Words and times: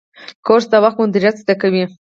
کورس 0.45 0.65
د 0.71 0.75
وخت 0.83 0.97
مدیریت 1.01 1.35
زده 1.41 1.55
کوي. 1.61 1.83